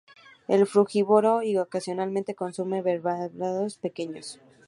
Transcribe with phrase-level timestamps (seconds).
[0.47, 4.39] Es frugívoro y ocasionalmente consume vertebrados pequeños.